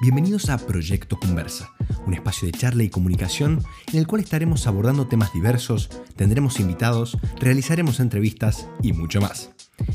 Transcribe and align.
Bienvenidos 0.00 0.50
a 0.50 0.58
Proyecto 0.58 1.18
Conversa, 1.18 1.70
un 2.04 2.14
espacio 2.14 2.46
de 2.46 2.58
charla 2.58 2.82
y 2.82 2.90
comunicación 2.90 3.62
en 3.92 3.98
el 3.98 4.06
cual 4.08 4.22
estaremos 4.22 4.66
abordando 4.66 5.06
temas 5.06 5.32
diversos, 5.32 5.88
tendremos 6.16 6.58
invitados, 6.58 7.16
realizaremos 7.38 8.00
entrevistas 8.00 8.68
y 8.82 8.92
mucho 8.92 9.20
más. 9.20 9.52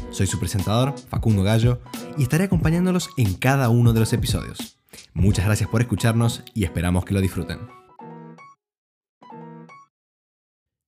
Soy 0.10 0.26
su 0.26 0.40
presentador, 0.40 0.96
Facundo 1.10 1.44
Gallo, 1.44 1.82
y 2.18 2.24
estaré 2.24 2.46
acompañándolos 2.46 3.10
en 3.18 3.34
cada 3.34 3.68
uno 3.70 3.92
de 3.92 4.00
los 4.00 4.14
episodios. 4.14 4.80
Muchas 5.14 5.46
gracias 5.46 5.70
por 5.70 5.82
escucharnos 5.82 6.44
y 6.54 6.64
esperamos 6.64 7.04
que 7.04 7.14
lo 7.14 7.22
disfruten. 7.22 7.60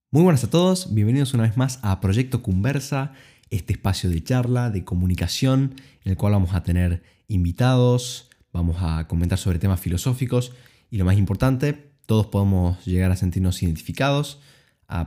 Muy 0.09 0.23
buenas 0.23 0.46
a 0.46 0.50
todos, 0.50 0.93
bienvenidos 0.93 1.33
una 1.33 1.43
vez 1.43 1.57
más 1.57 1.79
a 1.83 2.00
Proyecto 2.00 2.41
Conversa, 2.41 3.11
este 3.50 3.73
espacio 3.73 4.09
de 4.09 4.23
charla, 4.23 4.69
de 4.69 4.86
comunicación, 4.86 5.75
en 6.05 6.11
el 6.11 6.18
cual 6.18 6.33
vamos 6.33 6.54
a 6.54 6.64
tener 6.64 7.04
invitados, 7.28 8.30
vamos 8.54 8.78
a 8.79 9.07
comentar 9.07 9.37
sobre 9.37 9.60
temas 9.60 9.79
filosóficos 9.79 10.54
y 10.89 10.97
lo 10.97 11.05
más 11.05 11.18
importante, 11.18 11.91
todos 12.05 12.28
podemos 12.28 12.83
llegar 12.86 13.11
a 13.11 13.15
sentirnos 13.15 13.61
identificados, 13.64 14.39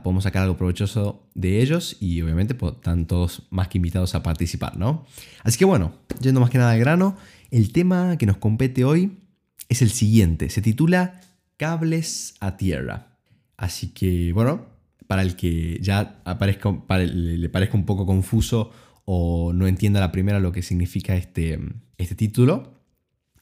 podemos 0.03 0.23
sacar 0.23 0.43
algo 0.43 0.57
provechoso 0.57 1.27
de 1.35 1.61
ellos 1.61 1.97
y 1.99 2.21
obviamente 2.21 2.55
pues, 2.55 2.73
están 2.73 3.05
todos 3.05 3.43
más 3.51 3.67
que 3.67 3.77
invitados 3.77 4.15
a 4.15 4.23
participar, 4.23 4.77
¿no? 4.77 5.05
Así 5.43 5.59
que 5.59 5.65
bueno, 5.65 5.93
yendo 6.21 6.39
más 6.39 6.49
que 6.49 6.57
nada 6.57 6.71
al 6.71 6.79
grano, 6.79 7.15
el 7.51 7.71
tema 7.71 8.17
que 8.17 8.25
nos 8.25 8.37
compete 8.37 8.83
hoy 8.83 9.19
es 9.69 9.81
el 9.81 9.91
siguiente, 9.91 10.49
se 10.49 10.61
titula 10.61 11.21
Cables 11.57 12.35
a 12.39 12.57
Tierra. 12.57 13.17
Así 13.57 13.89
que 13.89 14.33
bueno, 14.33 14.65
para 15.07 15.21
el 15.21 15.35
que 15.35 15.79
ya 15.81 16.21
le 16.23 17.49
parezca 17.49 17.77
un 17.77 17.85
poco 17.85 18.05
confuso 18.05 18.71
o 19.05 19.53
no 19.53 19.67
entienda 19.67 19.99
la 19.99 20.11
primera 20.11 20.39
lo 20.39 20.51
que 20.51 20.63
significa 20.63 21.15
este, 21.15 21.59
este 21.99 22.15
título, 22.15 22.74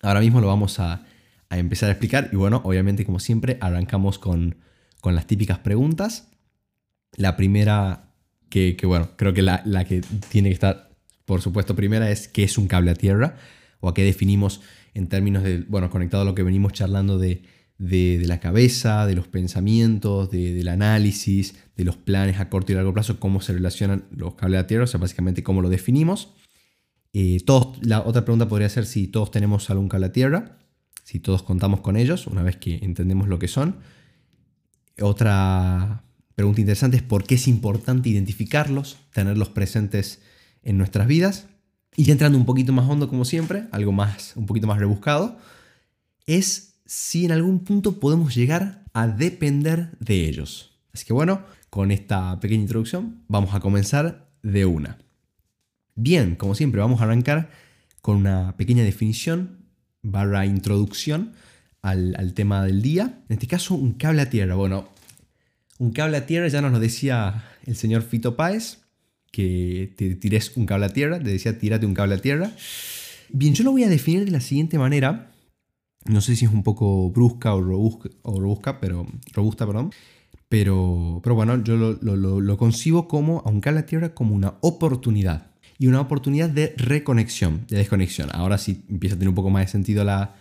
ahora 0.04 0.20
mismo 0.20 0.42
lo 0.42 0.48
vamos 0.48 0.80
a, 0.80 1.06
empezar 1.50 1.90
a 1.90 1.92
explicar 1.92 2.30
y 2.32 2.36
bueno, 2.36 2.62
obviamente 2.64 3.06
como 3.06 3.20
siempre 3.20 3.58
arrancamos 3.62 4.20
con, 4.20 4.56
las 5.04 5.28
típicas 5.28 5.60
preguntas. 5.60 6.30
La 7.16 7.36
primera, 7.36 8.12
que, 8.50 8.78
bueno, 8.86 9.10
creo 9.18 9.34
que 9.34 9.42
la, 9.42 9.62
la, 9.66 9.86
que 9.86 10.02
tiene 10.30 10.50
que 10.50 10.54
estar, 10.54 10.90
por 11.26 11.42
supuesto, 11.42 11.76
primera 11.76 12.10
es 12.10 12.28
qué 12.28 12.44
es 12.44 12.58
un 12.58 12.68
cable 12.68 12.92
a 12.92 12.96
tierra 12.96 13.36
o 13.82 13.90
a 13.90 13.94
qué 13.94 14.04
definimos 14.04 14.62
en 14.94 15.08
términos 15.10 15.44
de, 15.44 15.64
bueno, 15.68 15.90
conectado 15.90 16.24
a 16.24 16.26
lo 16.26 16.36
que 16.36 16.44
venimos 16.44 16.74
charlando 16.74 17.18
de 17.18 17.44
de, 17.78 18.24
la 18.26 18.40
cabeza, 18.40 19.06
de 19.06 19.16
los 19.16 19.28
pensamientos, 19.28 20.30
del 20.32 20.68
análisis, 20.68 21.56
de 21.76 21.84
los 21.84 21.98
planes 21.98 22.40
a 22.40 22.50
corto 22.50 22.72
y 22.72 22.76
largo 22.76 22.94
plazo, 22.94 23.20
cómo 23.20 23.42
se 23.42 23.54
relacionan 23.54 24.06
los 24.16 24.36
cables 24.36 24.62
de 24.62 24.64
tierra, 24.66 24.84
o 24.86 24.88
sea, 24.88 25.00
básicamente 25.00 25.44
cómo 25.44 25.62
lo 25.62 25.70
definimos. 25.70 26.34
Eh, 27.14 27.42
todos, 27.46 27.78
la 27.86 28.02
otra 28.02 28.26
pregunta 28.26 28.48
podría 28.48 28.70
ser 28.70 28.86
si 28.86 29.08
todos 29.08 29.30
tenemos 29.30 29.70
algún 29.70 29.88
cable 29.88 30.08
a 30.08 30.12
tierra, 30.12 30.58
si 31.04 31.20
todos 31.20 31.44
contamos 31.44 31.82
con 31.82 31.96
ellos, 31.96 32.28
una 32.28 32.42
vez 32.42 32.58
que 32.58 32.80
entendemos 32.82 33.28
lo 33.28 33.38
que 33.38 33.48
son. 33.48 33.78
Otra 35.00 36.04
pregunta 36.36 36.62
interesante 36.62 36.98
es 36.98 37.04
por 37.04 37.24
qué 37.24 37.36
es 37.36 37.48
importante 37.48 38.10
identificarlos, 38.10 38.98
tenerlos 39.14 39.50
presentes 39.50 40.22
en 40.64 40.78
nuestras 40.78 41.08
vidas. 41.08 41.48
Y 41.96 42.06
ya 42.06 42.14
entrando 42.14 42.38
un 42.40 42.46
poquito 42.46 42.74
más 42.74 42.90
hondo, 42.90 43.08
como 43.08 43.24
siempre, 43.24 43.66
algo 43.72 43.92
más, 43.92 44.34
un 44.36 44.48
poquito 44.48 44.66
más 44.66 44.80
rebuscado, 44.80 45.38
es 46.26 46.80
si 46.86 47.26
en 47.26 47.32
algún 47.32 47.60
punto 47.60 48.00
podemos 48.00 48.34
llegar 48.34 48.84
a 48.94 49.08
depender 49.08 49.92
de 50.00 50.28
ellos. 50.28 50.72
Así 50.94 51.06
que 51.06 51.14
bueno, 51.14 51.44
con 51.70 51.92
esta 51.92 52.40
pequeña 52.40 52.62
introducción 52.62 53.24
vamos 53.28 53.54
a 53.54 53.60
comenzar 53.60 54.32
de 54.42 54.66
una. 54.66 55.03
Bien, 55.96 56.36
como 56.36 56.56
siempre 56.56 56.82
vamos 56.82 57.02
a 57.02 57.06
arrancar 57.06 57.50
con 58.02 58.18
una 58.18 58.56
pequeña 58.58 58.84
definición 58.84 59.66
barra 60.02 60.46
introducción 60.46 61.34
al, 61.82 62.34
tema 62.34 62.66
del 62.66 62.82
día. 62.82 63.24
En 63.30 63.34
este 63.34 63.48
caso, 63.48 63.76
un 63.76 63.94
cable 63.94 64.22
a 64.22 64.30
tierra. 64.30 64.56
Bueno, 64.56 64.90
un 65.78 65.92
cable 65.92 66.18
a 66.18 66.26
tierra 66.26 66.48
ya 66.48 66.62
nos 66.62 66.72
lo 66.72 66.80
decía 66.80 67.44
el 67.66 67.76
señor 67.76 68.02
Fito 68.02 68.36
Páez, 68.36 68.80
que 69.32 69.94
te 69.98 70.16
tires 70.16 70.56
un 70.56 70.66
cable 70.66 70.86
a 70.88 70.90
tierra, 70.90 71.20
te 71.20 71.30
decía 71.30 71.58
tírate 71.58 71.86
un 71.86 71.94
cable 71.94 72.16
a 72.16 72.20
tierra. 72.20 72.52
Bien, 73.30 73.54
yo 73.54 73.64
lo 73.64 73.72
voy 73.72 73.84
a 73.84 73.90
definir 73.90 74.26
de 74.26 74.32
la 74.32 74.42
siguiente 74.42 74.78
manera 74.78 75.34
no 76.06 76.22
sé 76.22 76.36
si 76.36 76.46
es 76.46 76.52
un 76.52 76.64
poco 76.64 77.10
brusca 77.10 77.56
o 77.56 77.62
robusta 77.62 78.80
pero, 78.80 79.06
robusta, 79.34 79.66
perdón. 79.66 79.92
Pero, 80.50 81.20
pero 81.24 81.36
bueno, 81.36 81.64
yo 81.64 81.76
lo, 81.78 82.58
concibo 82.58 83.08
como, 83.08 83.44
a 83.46 83.72
la 83.72 83.86
Tierra, 83.86 84.14
como 84.14 84.36
una 84.36 84.56
oportunidad. 84.62 85.53
Y 85.78 85.88
una 85.88 86.02
oportunidad 86.02 86.50
de 86.50 86.74
reconexión, 86.78 87.66
de 87.68 87.78
desconexión. 87.78 88.30
Ahora 88.32 88.58
sí 88.58 88.84
empieza 88.90 89.16
a 89.16 89.20
tener 89.20 89.30
un 89.30 89.36
poco 89.36 89.50
más 89.50 89.66
de 89.66 89.72
sentido 89.72 90.04
la, 90.04 90.36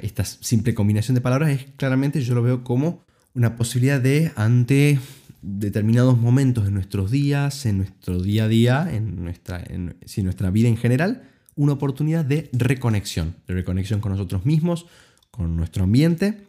esta 0.00 0.24
simple 0.24 0.74
combinación 0.74 1.14
de 1.14 1.20
palabras. 1.20 1.50
Es 1.50 1.66
claramente 1.76 2.20
yo 2.22 2.34
lo 2.34 2.42
veo 2.42 2.64
como 2.64 3.04
una 3.34 3.56
posibilidad 3.56 4.00
de, 4.00 4.32
ante 4.36 4.98
determinados 5.42 6.18
momentos 6.18 6.66
en 6.66 6.74
nuestros 6.74 7.10
días, 7.10 7.66
en 7.66 7.78
nuestro 7.78 8.20
día 8.20 8.44
a 8.44 8.48
día, 8.48 8.88
en 8.90 9.22
nuestra, 9.22 9.62
en, 9.68 9.96
nuestra 10.22 10.50
vida 10.50 10.68
en 10.68 10.76
general, 10.76 11.28
una 11.54 11.72
oportunidad 11.72 12.24
de 12.24 12.48
reconexión, 12.52 13.36
de 13.46 13.54
reconexión 13.54 14.00
con 14.00 14.12
nosotros 14.12 14.44
mismos, 14.46 14.86
con 15.30 15.56
nuestro 15.56 15.84
ambiente 15.84 16.48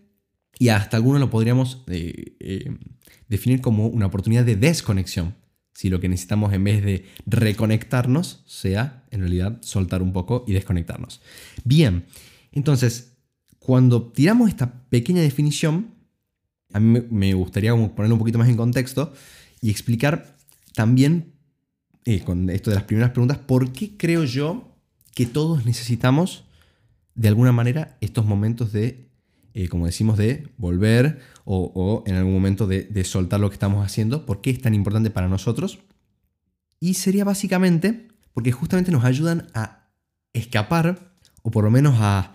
y 0.57 0.69
hasta 0.69 0.97
algunos 0.97 1.21
lo 1.21 1.29
podríamos 1.29 1.83
eh, 1.87 2.35
eh, 2.39 2.77
definir 3.27 3.61
como 3.61 3.87
una 3.87 4.07
oportunidad 4.07 4.43
de 4.43 4.55
desconexión. 4.55 5.35
Si 5.79 5.89
lo 5.89 6.01
que 6.01 6.09
necesitamos 6.09 6.51
en 6.51 6.61
vez 6.65 6.83
de 6.83 7.05
reconectarnos 7.25 8.43
sea 8.45 9.05
en 9.11 9.21
realidad 9.21 9.59
soltar 9.61 10.01
un 10.01 10.11
poco 10.11 10.43
y 10.45 10.51
desconectarnos. 10.51 11.21
Bien, 11.63 12.03
entonces 12.51 13.13
cuando 13.59 14.11
tiramos 14.11 14.49
esta 14.49 14.83
pequeña 14.89 15.21
definición, 15.21 15.95
a 16.73 16.81
mí 16.81 16.99
me 17.09 17.33
gustaría 17.33 17.71
ponerlo 17.71 18.15
un 18.15 18.19
poquito 18.19 18.37
más 18.37 18.49
en 18.49 18.57
contexto 18.57 19.13
y 19.61 19.69
explicar 19.69 20.35
también, 20.73 21.31
eh, 22.03 22.25
con 22.25 22.49
esto 22.49 22.71
de 22.71 22.75
las 22.75 22.83
primeras 22.83 23.11
preguntas, 23.11 23.37
por 23.37 23.71
qué 23.71 23.95
creo 23.95 24.25
yo 24.25 24.75
que 25.15 25.27
todos 25.27 25.65
necesitamos 25.65 26.43
de 27.15 27.29
alguna 27.29 27.53
manera 27.53 27.97
estos 28.01 28.25
momentos 28.25 28.73
de, 28.73 29.08
eh, 29.53 29.67
como 29.67 29.85
decimos, 29.85 30.17
de 30.17 30.47
volver 30.57 31.19
o, 31.45 32.03
en 32.05 32.15
algún 32.15 32.33
momento 32.33 32.67
de, 32.67 33.03
soltar 33.03 33.39
lo 33.39 33.49
que 33.49 33.55
estamos 33.55 33.85
haciendo. 33.85 34.25
¿Por 34.25 34.41
qué 34.41 34.51
es 34.51 34.61
tan 34.61 34.73
importante 34.73 35.09
para 35.09 35.27
nosotros? 35.27 35.79
Y 36.79 36.93
sería 36.93 37.23
básicamente 37.23 38.07
porque 38.33 38.51
justamente 38.51 38.91
nos 38.91 39.03
ayudan 39.03 39.47
a 39.53 39.89
escapar 40.33 41.13
o 41.41 41.51
por 41.51 41.63
lo 41.63 41.71
menos 41.71 41.95
a, 41.99 42.33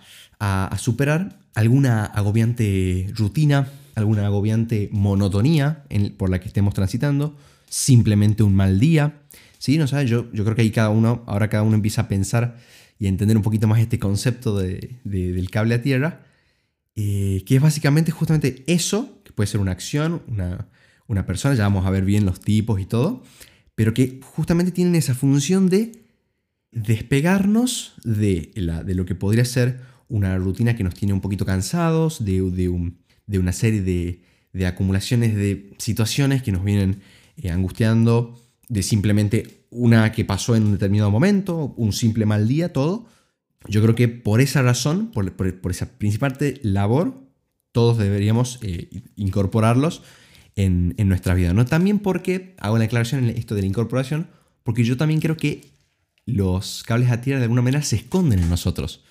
superar 0.77 1.39
alguna 1.55 2.05
agobiante 2.05 3.07
rutina, 3.15 3.69
alguna 3.95 4.25
agobiante 4.25 4.89
monotonía 4.91 5.85
por 6.17 6.29
la 6.29 6.39
que 6.39 6.47
estemos 6.47 6.73
transitando, 6.73 7.37
simplemente 7.69 8.43
un 8.43 8.55
mal 8.55 8.79
día. 8.79 9.21
¿Sí? 9.57 9.77
¿No 9.77 9.87
sabes? 9.87 10.09
Yo, 10.09 10.31
yo 10.33 10.43
creo 10.43 10.55
que 10.55 10.61
ahí 10.61 10.71
cada 10.71 10.89
uno, 10.89 11.23
ahora 11.25 11.49
cada 11.49 11.63
uno 11.63 11.75
empieza 11.75 12.01
a 12.01 12.07
pensar 12.07 12.57
y 12.99 13.05
a 13.05 13.09
entender 13.09 13.37
un 13.37 13.43
poquito 13.43 13.67
más 13.67 13.79
este 13.79 13.99
concepto 13.99 14.57
del 14.57 15.49
cable 15.51 15.75
a 15.75 15.81
tierra, 15.81 16.21
eh, 16.95 17.43
que 17.45 17.57
es 17.57 17.61
básicamente 17.61 18.11
justamente 18.11 18.63
eso, 18.67 19.21
que 19.23 19.33
puede 19.33 19.47
ser 19.47 19.59
una 19.59 19.71
acción, 19.71 20.21
una, 20.27 21.25
persona, 21.25 21.53
ya 21.55 21.63
vamos 21.63 21.85
a 21.85 21.89
ver 21.89 22.05
bien 22.05 22.25
los 22.25 22.39
tipos 22.39 22.79
y 22.79 22.85
todo, 22.85 23.23
pero 23.75 23.93
que 23.93 24.21
justamente 24.23 24.71
tienen 24.71 24.95
esa 24.95 25.13
función 25.13 25.69
de 25.69 26.05
despegarnos 26.71 27.95
de, 28.03 28.51
la, 28.55 28.83
de 28.83 28.95
lo 28.95 29.05
que 29.05 29.15
podría 29.15 29.43
ser 29.43 29.81
una 30.07 30.37
rutina 30.37 30.75
que 30.75 30.83
nos 30.83 30.93
tiene 30.93 31.13
un 31.13 31.21
poquito 31.21 31.45
cansados, 31.45 32.23
de, 32.23 32.41
de, 33.27 33.39
una 33.39 33.51
serie 33.51 33.81
de, 33.81 34.65
acumulaciones 34.65 35.35
de 35.35 35.73
situaciones 35.77 36.43
que 36.43 36.53
nos 36.53 36.63
vienen 36.63 37.01
eh, 37.37 37.49
angustiando, 37.49 38.39
de 38.69 38.83
simplemente 38.83 39.65
una 39.69 40.11
que 40.13 40.23
pasó 40.23 40.55
en 40.55 40.63
un 40.63 40.71
determinado 40.73 41.11
momento, 41.11 41.73
un 41.75 41.91
simple 41.91 42.25
mal 42.25 42.47
día, 42.47 42.71
todo. 42.71 43.07
Yo 43.67 43.81
creo 43.81 43.95
que 43.95 44.07
por 44.07 44.41
esa 44.41 44.61
razón, 44.61 45.11
por, 45.11 45.33
esa 45.71 45.97
principal 45.97 46.37
labor, 46.61 47.15
todos 47.71 47.97
deberíamos 47.97 48.59
eh, 48.61 49.03
incorporarlos 49.15 50.01
en, 50.55 50.95
nuestra 51.07 51.33
vida. 51.33 51.53
¿no? 51.53 51.65
También 51.65 51.99
porque, 51.99 52.55
hago 52.59 52.77
la 52.77 52.85
aclaración 52.85 53.25
en 53.25 53.37
esto 53.37 53.55
de 53.55 53.61
la 53.61 53.67
incorporación, 53.67 54.27
porque 54.63 54.83
yo 54.83 54.97
también 54.97 55.19
creo 55.19 55.37
que 55.37 55.71
los 56.25 56.83
cables 56.83 57.11
a 57.11 57.21
tierra 57.21 57.39
de 57.39 57.45
alguna 57.45 57.61
manera 57.61 57.83
se 57.83 57.97
esconden 57.97 58.39
en 58.39 58.49
nosotros. 58.49 59.03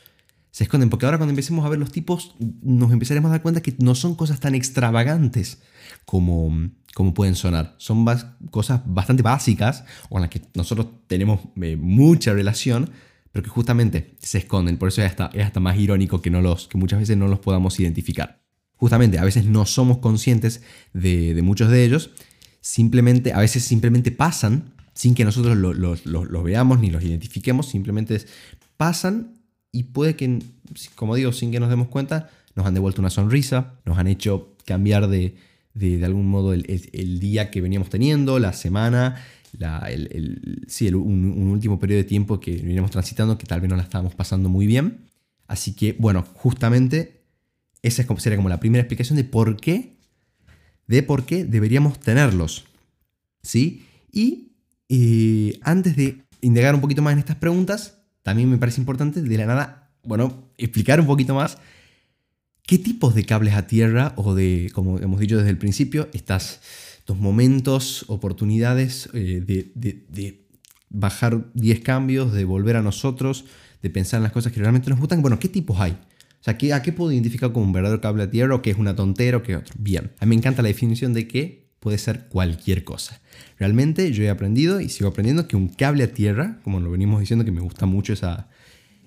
Se 0.50 0.64
esconden, 0.64 0.88
porque 0.88 1.06
ahora 1.06 1.18
cuando 1.18 1.30
empecemos 1.30 1.64
a 1.64 1.68
ver 1.68 1.78
los 1.78 1.90
tipos, 1.90 2.34
nos 2.62 2.92
empezaremos 2.92 3.28
a 3.28 3.32
dar 3.32 3.42
cuenta 3.42 3.60
que 3.60 3.74
no 3.78 3.94
son 3.94 4.14
cosas 4.14 4.40
tan 4.40 4.54
extravagantes 4.54 5.62
como, 6.04 6.70
como 6.94 7.12
pueden 7.12 7.34
sonar. 7.34 7.74
Son 7.78 8.04
cosas 8.50 8.82
bastante 8.86 9.22
básicas 9.22 9.84
con 10.08 10.20
las 10.20 10.30
que 10.30 10.42
nosotros 10.54 10.86
tenemos 11.08 11.40
eh, 11.60 11.76
mucha 11.76 12.32
relación, 12.32 12.90
pero 13.34 13.42
que 13.42 13.50
justamente 13.50 14.14
se 14.20 14.38
esconden. 14.38 14.78
Por 14.78 14.90
eso 14.90 15.02
es 15.02 15.08
hasta, 15.08 15.28
es 15.34 15.44
hasta 15.44 15.58
más 15.58 15.76
irónico 15.76 16.22
que, 16.22 16.30
no 16.30 16.40
los, 16.40 16.68
que 16.68 16.78
muchas 16.78 17.00
veces 17.00 17.16
no 17.16 17.26
los 17.26 17.40
podamos 17.40 17.80
identificar. 17.80 18.40
Justamente, 18.76 19.18
a 19.18 19.24
veces 19.24 19.44
no 19.44 19.66
somos 19.66 19.98
conscientes 19.98 20.62
de, 20.92 21.36
muchos 21.42 21.68
de 21.68 21.84
ellos, 21.84 22.10
simplemente, 22.60 23.32
a 23.32 23.40
veces 23.40 23.64
simplemente 23.64 24.12
pasan 24.12 24.72
sin 24.92 25.16
que 25.16 25.24
nosotros 25.24 25.56
los 25.56 26.44
veamos 26.44 26.78
ni 26.78 26.90
los 26.90 27.02
identifiquemos, 27.02 27.68
simplemente 27.68 28.24
pasan 28.76 29.34
y 29.72 29.82
puede 29.82 30.14
que, 30.14 30.38
como 30.94 31.16
digo, 31.16 31.32
sin 31.32 31.50
que 31.50 31.58
nos 31.58 31.70
demos 31.70 31.88
cuenta, 31.88 32.30
nos 32.54 32.64
han 32.66 32.74
devuelto 32.74 33.00
una 33.00 33.10
sonrisa, 33.10 33.74
nos 33.84 33.98
han 33.98 34.06
hecho 34.06 34.54
cambiar 34.64 35.08
de, 35.08 35.34
de, 35.74 36.04
algún 36.04 36.28
modo 36.28 36.52
el, 36.52 37.18
día 37.18 37.50
que 37.50 37.60
veníamos 37.60 37.90
teniendo, 37.90 38.38
la 38.38 38.52
semana, 38.52 39.16
un, 40.94 41.48
último 41.50 41.78
periodo 41.78 41.98
de 41.98 42.04
tiempo 42.04 42.40
que 42.40 42.56
veníamos 42.56 42.90
transitando 42.90 43.38
que 43.38 43.46
tal 43.46 43.60
vez 43.60 43.70
no 43.70 43.76
la 43.76 43.82
estábamos 43.82 44.14
pasando 44.14 44.48
muy 44.48 44.66
bien. 44.66 45.06
Así 45.46 45.74
que, 45.74 45.94
bueno, 45.98 46.24
justamente 46.34 47.24
esa 47.82 48.04
sería 48.18 48.36
como 48.36 48.48
la 48.48 48.60
primera 48.60 48.82
explicación 48.82 49.16
de 49.16 49.24
por 49.24 49.56
qué, 49.56 49.96
de 50.86 51.02
por 51.02 51.24
qué 51.24 51.44
deberíamos 51.44 52.00
tenerlos. 52.00 52.64
¿Sí? 53.42 53.84
Y 54.10 54.52
eh, 54.88 55.58
antes 55.62 55.96
de 55.96 56.22
indagar 56.40 56.74
un 56.74 56.80
poquito 56.80 57.02
más 57.02 57.12
en 57.12 57.18
estas 57.18 57.36
preguntas, 57.36 57.98
también 58.22 58.50
me 58.50 58.58
parece 58.58 58.80
importante 58.80 59.22
de 59.22 59.38
la 59.38 59.46
nada, 59.46 59.90
bueno, 60.02 60.50
explicar 60.56 61.00
un 61.00 61.06
poquito 61.06 61.34
más 61.34 61.58
qué 62.66 62.78
tipos 62.78 63.14
de 63.14 63.24
cables 63.24 63.54
a 63.54 63.66
tierra 63.66 64.14
o 64.16 64.34
de, 64.34 64.70
como 64.72 64.98
hemos 64.98 65.20
dicho 65.20 65.36
desde 65.36 65.50
el 65.50 65.58
principio, 65.58 66.08
estas, 66.12 66.60
estos 67.04 67.18
momentos, 67.18 68.06
oportunidades 68.08 69.10
eh, 69.12 69.42
de, 69.44 70.46
bajar 70.88 71.50
10 71.52 71.80
cambios, 71.80 72.32
de 72.32 72.46
volver 72.46 72.76
a 72.76 72.82
nosotros, 72.82 73.44
de 73.82 73.90
pensar 73.90 74.18
en 74.18 74.22
las 74.22 74.32
cosas 74.32 74.52
que 74.52 74.60
realmente 74.60 74.88
nos 74.88 74.98
gustan. 74.98 75.20
Bueno, 75.20 75.38
¿qué 75.38 75.50
tipos 75.50 75.78
hay? 75.80 75.92
O 75.92 75.98
sea, 76.40 76.56
¿a 76.74 76.82
qué 76.82 76.92
puedo 76.92 77.12
identificar 77.12 77.52
como 77.52 77.66
un 77.66 77.72
verdadero 77.74 78.00
cable 78.00 78.22
a 78.22 78.30
tierra 78.30 78.54
o 78.54 78.62
qué 78.62 78.70
es 78.70 78.78
una 78.78 78.96
tontera 78.96 79.36
o 79.36 79.42
qué 79.42 79.54
otro? 79.54 79.74
Bien, 79.78 80.12
a 80.18 80.24
mí 80.24 80.30
me 80.30 80.36
encanta 80.36 80.62
la 80.62 80.68
definición 80.68 81.12
de 81.12 81.28
que 81.28 81.68
puede 81.78 81.98
ser 81.98 82.28
cualquier 82.28 82.84
cosa. 82.84 83.20
Realmente 83.58 84.10
yo 84.12 84.24
he 84.24 84.30
aprendido 84.30 84.80
y 84.80 84.88
sigo 84.88 85.10
aprendiendo 85.10 85.46
que 85.46 85.56
un 85.56 85.68
cable 85.68 86.04
a 86.04 86.12
tierra, 86.14 86.58
como 86.64 86.80
lo 86.80 86.90
venimos 86.90 87.20
diciendo 87.20 87.44
que 87.44 87.52
me 87.52 87.60
gusta 87.60 87.84
mucho 87.84 88.14
esa, 88.14 88.48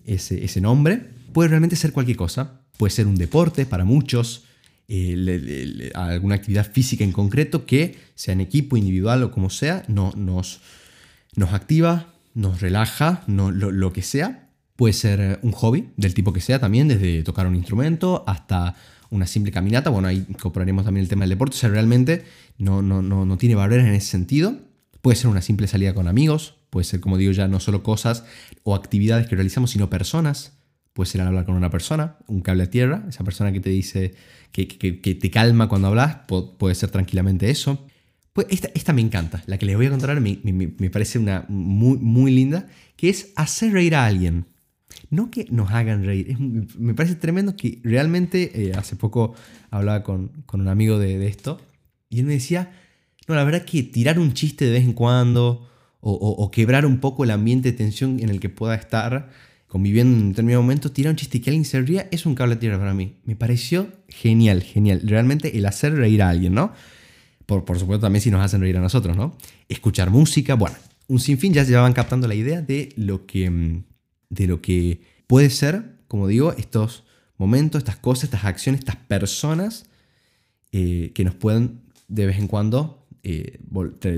ese, 0.05 0.45
ese 0.45 0.61
nombre, 0.61 1.09
puede 1.33 1.49
realmente 1.49 1.75
ser 1.75 1.93
cualquier 1.93 2.17
cosa. 2.17 2.61
Puede 2.77 2.91
ser 2.91 3.07
un 3.07 3.15
deporte 3.15 3.65
para 3.65 3.85
muchos, 3.85 4.43
eh, 4.89 5.91
alguna 5.95 6.35
actividad 6.35 6.71
física 6.71 7.03
en 7.03 7.11
concreto 7.11 7.65
que, 7.65 7.97
sea 8.15 8.33
en 8.33 8.41
equipo, 8.41 8.77
individual 8.77 9.23
o 9.23 9.31
como 9.31 9.49
sea, 9.49 9.83
no, 9.87 10.13
nos, 10.15 10.61
nos 11.35 11.53
activa, 11.53 12.13
nos 12.33 12.61
relaja, 12.61 13.23
no, 13.27 13.51
lo, 13.51 13.91
que 13.93 14.01
sea. 14.01 14.49
Puede 14.75 14.93
ser 14.93 15.39
un 15.41 15.51
hobby 15.51 15.89
del 15.97 16.13
tipo 16.13 16.31
que 16.31 16.39
sea 16.39 16.59
también, 16.59 16.87
desde 16.87 17.23
tocar 17.23 17.47
un 17.47 17.55
instrumento 17.55 18.23
hasta 18.27 18.75
una 19.09 19.25
simple 19.25 19.51
caminata. 19.51 19.89
Bueno, 19.89 20.07
ahí 20.07 20.25
incorporaremos 20.29 20.85
también 20.85 21.03
el 21.03 21.09
tema 21.09 21.23
del 21.23 21.31
deporte. 21.31 21.55
O 21.55 21.59
sea, 21.59 21.69
realmente 21.69 22.23
no, 22.57 22.81
no, 22.81 23.01
no, 23.01 23.25
no 23.25 23.37
tiene 23.37 23.55
barreras 23.55 23.87
en 23.87 23.93
ese 23.93 24.07
sentido. 24.07 24.55
Puede 25.01 25.15
ser 25.15 25.27
una 25.27 25.41
simple 25.41 25.67
salida 25.67 25.93
con 25.93 26.07
amigos, 26.07 26.55
puede 26.69 26.83
ser, 26.85 26.99
como 26.99 27.17
digo 27.17 27.31
ya, 27.31 27.47
no 27.47 27.59
solo 27.59 27.83
cosas 27.83 28.23
o 28.63 28.75
actividades 28.75 29.27
que 29.27 29.35
realizamos, 29.35 29.71
sino 29.71 29.89
personas 29.89 30.56
Puede 30.97 31.11
ser 31.11 31.21
hablar 31.21 31.45
con 31.45 31.53
una 31.53 31.69
persona, 31.69 32.17
un 32.25 32.41
cable 32.41 32.63
a 32.63 32.71
tierra, 32.71 33.05
esa 33.07 33.23
persona 33.23 33.51
que 33.51 33.59
te 33.59 33.69
dice, 33.69 34.15
que, 34.51 34.65
te 34.65 35.29
calma 35.29 35.69
cuando 35.69 35.89
hablas, 35.89 36.21
puede 36.25 36.73
ser 36.73 36.89
tranquilamente 36.89 37.51
eso. 37.51 37.85
Pues 38.33 38.47
esta, 38.49 38.93
me 38.93 39.01
encanta, 39.01 39.43
la 39.45 39.59
que 39.59 39.67
les 39.67 39.75
voy 39.75 39.85
a 39.85 39.91
contar 39.91 40.09
ahora 40.09 40.21
me, 40.21 40.39
me, 40.43 40.89
parece 40.89 41.19
una 41.19 41.45
muy, 41.49 41.99
muy 41.99 42.31
linda, 42.31 42.67
que 42.95 43.09
es 43.09 43.31
hacer 43.35 43.73
reír 43.73 43.93
a 43.93 44.07
alguien. 44.07 44.47
No 45.11 45.29
que 45.29 45.45
nos 45.51 45.69
hagan 45.69 46.03
reír, 46.03 46.35
me 46.39 46.95
parece 46.95 47.13
tremendo 47.13 47.55
que 47.55 47.79
realmente, 47.83 48.51
eh, 48.55 48.73
hace 48.73 48.95
poco 48.95 49.35
hablaba 49.69 50.01
con, 50.01 50.29
con 50.47 50.61
un 50.61 50.67
amigo 50.67 50.97
de, 50.97 51.19
de, 51.19 51.27
esto, 51.27 51.61
y 52.09 52.21
él 52.21 52.25
me 52.25 52.33
decía, 52.33 52.71
no, 53.27 53.35
la 53.35 53.43
verdad 53.43 53.65
que 53.65 53.83
tirar 53.83 54.17
un 54.17 54.33
chiste 54.33 54.65
de 54.65 54.71
vez 54.71 54.83
en 54.83 54.93
cuando, 54.93 55.69
o 55.99 56.49
quebrar 56.49 56.87
un 56.87 56.99
poco 56.99 57.23
el 57.23 57.29
ambiente 57.29 57.71
de 57.71 57.77
tensión 57.77 58.19
en 58.19 58.29
el 58.29 58.39
que 58.39 58.49
pueda 58.49 58.73
estar, 58.73 59.29
conviviendo 59.67 60.17
en 60.17 60.23
un 60.23 60.29
determinado 60.29 60.61
momento, 60.61 60.91
tirar 60.91 61.11
un 61.11 61.17
chiste 61.17 61.41
que 61.41 61.49
alguien 61.49 61.65
se 61.65 61.81
ría 61.81 62.07
es 62.11 62.25
un 62.25 62.35
cable 62.35 62.55
a 62.55 62.59
tierra 62.59 62.79
para 62.79 62.93
mí. 62.93 63.17
Me 63.25 63.35
pareció 63.35 63.91
genial, 64.07 64.63
genial. 64.63 65.01
Realmente 65.03 65.57
el 65.57 65.65
hacer 65.65 65.93
reír 65.93 66.21
a 66.21 66.29
alguien, 66.29 66.53
¿no? 66.53 66.71
Por, 67.45 67.65
por 67.65 67.79
supuesto 67.79 68.05
también 68.05 68.21
si 68.21 68.31
nos 68.31 68.43
hacen 68.43 68.61
reír 68.61 68.77
a 68.77 68.81
nosotros, 68.81 69.15
¿no? 69.15 69.37
Escuchar 69.67 70.09
música, 70.09 70.55
bueno, 70.55 70.75
un 71.07 71.19
sinfín 71.19 71.53
ya 71.53 71.65
se 71.65 71.75
van 71.75 71.93
captando 71.93 72.27
la 72.27 72.35
idea 72.35 72.61
de 72.61 72.89
lo 72.95 73.25
que, 73.25 73.49
mm, 73.49 73.83
de 74.29 74.47
lo 74.47 74.61
que 74.61 75.01
puede 75.27 75.49
ser, 75.49 75.97
como 76.07 76.27
digo, 76.27 76.53
estos 76.53 77.03
momentos, 77.37 77.79
estas 77.79 77.97
cosas, 77.97 78.25
estas 78.25 78.45
acciones, 78.45 78.79
estas 78.79 78.95
personas 78.95 79.85
eh, 80.71 81.11
que 81.13 81.23
nos 81.23 81.35
pueden 81.35 81.81
de 82.07 82.25
vez 82.25 82.37
en 82.37 82.47
cuando 82.47 83.05
eh, 83.23 83.59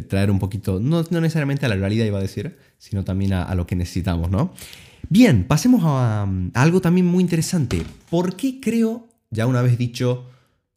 traer 0.07 0.29
un 0.29 0.39
poquito, 0.39 0.79
no, 0.79 1.01
necesariamente 1.01 1.65
a 1.65 1.69
la 1.69 1.75
realidad 1.75 2.05
iba 2.05 2.19
a 2.19 2.21
decir, 2.21 2.57
sino 2.77 3.03
también 3.03 3.33
a, 3.33 3.43
a 3.43 3.55
lo 3.55 3.65
que 3.65 3.75
necesitamos, 3.75 4.29
¿no? 4.29 4.53
Bien, 5.07 5.45
pasemos 5.45 5.81
a, 5.83 6.27
algo 6.53 6.81
también 6.81 7.05
muy 7.05 7.21
interesante. 7.21 7.83
¿Por 8.09 8.35
qué 8.35 8.59
creo, 8.59 9.07
ya 9.29 9.47
una 9.47 9.61
vez 9.61 9.77
dicho, 9.77 10.25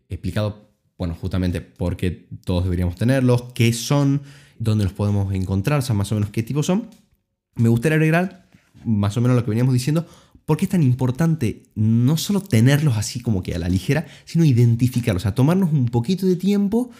explicado, 0.08 0.70
bueno, 0.96 1.14
justamente 1.14 1.60
por 1.60 1.96
qué 1.96 2.28
todos 2.44 2.64
deberíamos 2.64 2.94
tenerlos, 2.94 3.44
qué 3.54 3.72
son, 3.72 4.22
dónde 4.58 4.84
los 4.84 4.92
podemos 4.92 5.34
encontrar, 5.34 5.80
o 5.80 5.82
sea, 5.82 5.94
más 5.94 6.12
o 6.12 6.14
menos 6.14 6.30
qué 6.30 6.42
tipos 6.42 6.66
son? 6.66 6.88
Me 7.56 7.68
gustaría 7.68 7.96
agregar 7.96 8.46
más 8.84 9.16
o 9.16 9.20
menos 9.20 9.36
lo 9.36 9.44
que 9.44 9.50
veníamos 9.50 9.74
diciendo, 9.74 10.06
por 10.44 10.56
qué 10.56 10.64
es 10.64 10.70
tan 10.70 10.82
importante 10.82 11.64
no 11.74 12.16
solo 12.16 12.40
tenerlos 12.40 12.96
así 12.96 13.20
como 13.20 13.42
que 13.42 13.54
a 13.54 13.58
la 13.58 13.68
ligera, 13.68 14.06
sino 14.24 14.44
identificarlos, 14.44 15.22
o 15.22 15.24
sea, 15.24 15.34
tomarnos 15.34 15.72
un 15.72 15.86
poquito 15.86 16.26
de 16.26 16.36
tiempo 16.36 16.90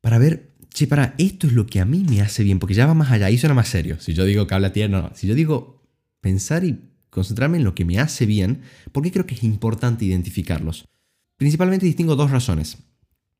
para 0.00 0.18
ver, 0.18 0.50
che, 0.72 0.86
para, 0.86 1.14
esto 1.18 1.46
es 1.46 1.52
lo 1.52 1.66
que 1.66 1.80
a 1.80 1.84
mí 1.84 2.04
me 2.08 2.20
hace 2.20 2.42
bien, 2.42 2.58
porque 2.58 2.74
ya 2.74 2.86
va 2.86 2.94
más 2.94 3.10
allá, 3.10 3.26
ahí 3.26 3.38
suena 3.38 3.54
más 3.54 3.68
serio. 3.68 3.98
Si 4.00 4.14
yo 4.14 4.24
digo 4.24 4.46
que 4.46 4.54
habla 4.54 4.72
tierno, 4.72 5.02
no, 5.02 5.10
si 5.14 5.26
yo 5.26 5.34
digo 5.34 5.81
pensar 6.22 6.64
y 6.64 6.88
concentrarme 7.10 7.58
en 7.58 7.64
lo 7.64 7.74
que 7.74 7.84
me 7.84 7.98
hace 7.98 8.24
bien, 8.24 8.62
porque 8.90 9.12
creo 9.12 9.26
que 9.26 9.34
es 9.34 9.44
importante 9.44 10.06
identificarlos. 10.06 10.88
Principalmente 11.36 11.84
distingo 11.84 12.16
dos 12.16 12.30
razones. 12.30 12.78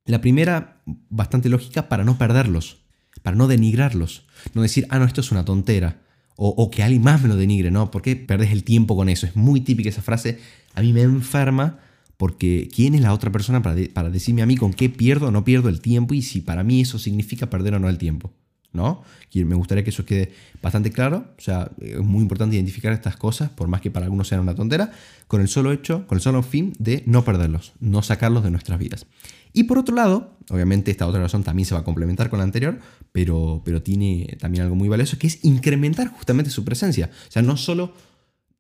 La 0.04 0.20
primera, 0.20 0.82
bastante 1.08 1.48
lógica, 1.48 1.88
para 1.88 2.04
no 2.04 2.18
perderlos, 2.18 2.82
para 3.22 3.36
no 3.36 3.48
denigrarlos, 3.48 4.26
no 4.52 4.60
decir, 4.60 4.86
ah, 4.90 4.98
no, 4.98 5.06
esto 5.06 5.22
es 5.22 5.30
una 5.30 5.46
tontera, 5.46 6.02
o, 6.36 6.70
que 6.70 6.82
alguien 6.82 7.02
más 7.02 7.22
me 7.22 7.28
lo 7.28 7.36
denigre, 7.36 7.70
¿no? 7.70 7.90
¿Por 7.90 8.02
qué 8.02 8.16
perdes 8.16 8.50
el 8.50 8.64
tiempo 8.64 8.96
con 8.96 9.08
eso? 9.08 9.26
Es 9.26 9.36
muy 9.36 9.60
típica 9.60 9.90
esa 9.90 10.02
frase, 10.02 10.40
a 10.74 10.80
mí 10.80 10.92
me 10.92 11.02
enferma 11.02 11.78
porque 12.16 12.68
¿quién 12.74 12.94
es 12.94 13.00
la 13.00 13.12
otra 13.12 13.30
persona 13.30 13.62
para, 13.62 13.76
para 13.94 14.10
decirme 14.10 14.42
a 14.42 14.46
mí 14.46 14.56
con 14.56 14.72
qué 14.72 14.88
pierdo 14.88 15.28
o 15.28 15.30
no 15.30 15.44
pierdo 15.44 15.68
el 15.68 15.80
tiempo 15.80 16.14
y 16.14 16.22
si 16.22 16.40
para 16.40 16.64
mí 16.64 16.80
eso 16.80 16.98
significa 16.98 17.48
perder 17.48 17.74
o 17.74 17.78
no 17.78 17.88
el 17.88 17.98
tiempo? 17.98 18.32
¿No? 18.72 19.02
Me 19.34 19.54
gustaría 19.54 19.84
que 19.84 19.90
eso 19.90 20.04
quede 20.04 20.32
bastante 20.62 20.90
claro. 20.90 21.26
O 21.38 21.40
sea, 21.40 21.70
es 21.80 22.00
muy 22.00 22.22
importante 22.22 22.56
identificar 22.56 22.92
estas 22.92 23.16
cosas, 23.16 23.50
por 23.50 23.68
más 23.68 23.80
que 23.80 23.90
para 23.90 24.06
algunos 24.06 24.28
sean 24.28 24.40
una 24.40 24.54
tontera, 24.54 24.92
con 25.26 25.40
el 25.40 25.48
solo 25.48 25.72
hecho, 25.72 26.06
con 26.06 26.16
el 26.16 26.22
solo 26.22 26.42
fin 26.42 26.72
de 26.78 27.02
no 27.06 27.24
perderlos, 27.24 27.72
no 27.80 28.02
sacarlos 28.02 28.44
de 28.44 28.50
nuestras 28.50 28.78
vidas. 28.78 29.06
Y 29.52 29.64
por 29.64 29.78
otro 29.78 29.94
lado, 29.94 30.36
obviamente 30.50 30.90
esta 30.90 31.06
otra 31.06 31.20
razón 31.20 31.44
también 31.44 31.66
se 31.66 31.74
va 31.74 31.80
a 31.80 31.84
complementar 31.84 32.30
con 32.30 32.38
la 32.38 32.44
anterior, 32.44 32.78
pero, 33.12 33.62
pero 33.64 33.82
tiene 33.82 34.36
también 34.40 34.64
algo 34.64 34.76
muy 34.76 34.88
valioso, 34.88 35.18
que 35.18 35.26
es 35.26 35.44
incrementar 35.44 36.08
justamente 36.08 36.50
su 36.50 36.64
presencia. 36.64 37.10
O 37.28 37.30
sea, 37.30 37.42
no 37.42 37.56
solo 37.56 37.92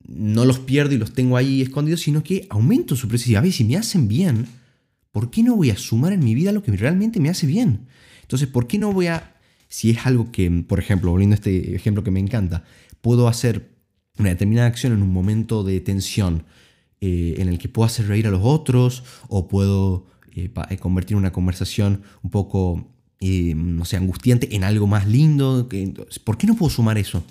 no 0.06 0.44
los 0.44 0.58
pierdo 0.58 0.94
y 0.94 0.98
los 0.98 1.12
tengo 1.12 1.36
ahí 1.36 1.62
escondidos, 1.62 2.00
sino 2.00 2.22
que 2.22 2.46
aumento 2.50 2.96
su 2.96 3.08
presencia. 3.08 3.38
A 3.38 3.42
ver, 3.42 3.52
si 3.52 3.64
me 3.64 3.76
hacen 3.76 4.08
bien, 4.08 4.46
¿por 5.10 5.30
qué 5.30 5.42
no 5.42 5.56
voy 5.56 5.70
a 5.70 5.76
sumar 5.76 6.12
en 6.12 6.24
mi 6.24 6.34
vida 6.34 6.52
lo 6.52 6.62
que 6.62 6.72
realmente 6.72 7.20
me 7.20 7.28
hace 7.28 7.46
bien? 7.46 7.86
Entonces, 8.22 8.48
¿por 8.48 8.66
qué 8.66 8.78
no 8.78 8.92
voy 8.92 9.06
a 9.06 9.31
si 9.72 9.88
es 9.88 10.04
algo 10.04 10.30
que, 10.30 10.50
por 10.50 10.78
ejemplo, 10.78 11.10
volviendo 11.10 11.32
a 11.32 11.36
este 11.36 11.74
ejemplo 11.74 12.04
que 12.04 12.10
me 12.10 12.20
encanta, 12.20 12.62
puedo 13.00 13.26
hacer 13.26 13.70
una 14.18 14.28
determinada 14.28 14.68
acción 14.68 14.92
en 14.92 15.02
un 15.02 15.10
momento 15.10 15.64
de 15.64 15.80
tensión 15.80 16.44
eh, 17.00 17.36
en 17.38 17.48
el 17.48 17.58
que 17.58 17.70
puedo 17.70 17.86
hacer 17.86 18.06
reír 18.06 18.26
a 18.26 18.30
los 18.30 18.42
otros 18.44 19.02
o 19.28 19.48
puedo 19.48 20.04
eh, 20.36 20.50
eh, 20.68 20.76
convertir 20.76 21.16
una 21.16 21.32
conversación 21.32 22.02
un 22.22 22.28
poco, 22.28 22.86
no 23.22 23.84
sé, 23.86 23.96
angustiante 23.96 24.54
en 24.54 24.64
algo 24.64 24.86
más 24.86 25.08
lindo. 25.08 25.66
¿Por 26.22 26.36
qué 26.36 26.46
no 26.46 26.54
puedo 26.54 26.68
sumar 26.68 26.98
eso? 26.98 27.24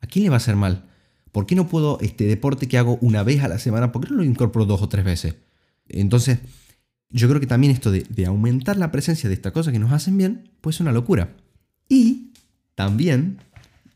¿A 0.00 0.08
quién 0.08 0.24
le 0.24 0.30
va 0.30 0.36
a 0.36 0.38
hacer 0.38 0.56
mal? 0.56 0.86
¿Por 1.30 1.46
qué 1.46 1.54
no 1.54 1.68
puedo 1.68 2.00
este 2.00 2.24
deporte 2.24 2.66
que 2.66 2.78
hago 2.78 2.98
una 3.00 3.22
vez 3.22 3.44
a 3.44 3.48
la 3.48 3.60
semana? 3.60 3.92
¿Por 3.92 4.02
qué 4.02 4.10
no 4.10 4.16
lo 4.16 4.24
incorporo 4.24 4.64
dos 4.64 4.82
o 4.82 4.88
tres 4.88 5.04
veces? 5.04 5.36
Entonces, 5.88 6.40
yo 7.10 7.28
creo 7.28 7.38
que 7.40 7.46
también 7.46 7.72
esto 7.72 7.92
de, 7.92 8.04
de 8.08 8.26
aumentar 8.26 8.76
la 8.76 8.90
presencia 8.90 9.28
de 9.28 9.36
estas 9.36 9.52
cosas 9.52 9.72
que 9.72 9.78
nos 9.78 9.92
hacen 9.92 10.18
bien, 10.18 10.50
pues 10.60 10.76
es 10.76 10.80
una 10.80 10.90
locura. 10.90 11.36
Y 11.88 12.32
también, 12.74 13.38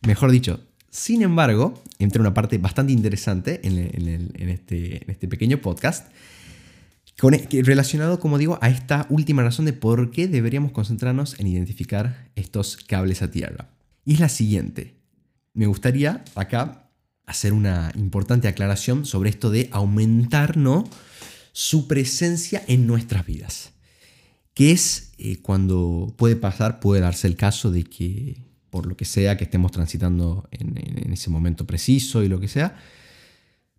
mejor 0.06 0.30
dicho, 0.30 0.61
sin 0.90 1.23
embargo, 1.23 1.80
entra 1.99 2.20
una 2.20 2.35
parte 2.35 2.59
bastante 2.59 2.92
interesante 2.92 3.61
en, 3.62 3.78
este, 4.49 5.11
este, 5.11 5.28
pequeño 5.28 5.59
podcast, 5.59 6.09
e, 7.23 7.62
relacionado, 7.62 8.18
como 8.18 8.38
digo, 8.38 8.59
a 8.61 8.68
esta 8.68 9.06
última 9.11 9.42
razón 9.42 9.66
de 9.66 9.73
por 9.73 10.11
qué 10.11 10.26
deberíamos 10.26 10.73
concentrarnos 10.73 11.38
en 11.38 11.47
identificar 11.47 12.30
estos 12.35 12.76
cables 12.76 13.23
a 13.23 13.30
tierra. 13.30 13.68
Y 14.04 14.14
es 14.14 14.20
la 14.20 14.28
siguiente. 14.28 14.94
Me 15.52 15.66
gustaría 15.66 16.25
acá 16.35 16.90
hacer 17.26 17.52
una 17.52 17.92
importante 17.97 18.49
aclaración 18.49 19.04
sobre 19.04 19.30
esto 19.30 19.50
de 19.50 19.68
aumentar 19.73 20.56
¿no? 20.56 20.88
su 21.52 21.87
presencia 21.87 22.62
en 22.66 22.87
nuestras 22.87 23.26
vidas 23.26 23.73
que 24.54 24.73
es 24.73 25.12
eh, 25.19 25.38
cuando 25.42 26.14
puede 26.16 26.37
pasar, 26.37 26.80
puede 26.80 27.00
darse 27.00 27.26
el 27.26 27.37
caso 27.37 27.71
de 27.71 27.85
que 27.85 28.50
por 28.71 28.87
lo 28.87 28.97
que 28.97 29.04
sea 29.04 29.37
que 29.37 29.45
estemos 29.45 29.73
transitando 29.73 30.49
en, 30.52 31.12
ese 31.12 31.28
momento 31.28 31.66
preciso 31.66 32.23
y 32.23 32.28
lo 32.28 32.40
que 32.40 32.49
sea, 32.49 32.76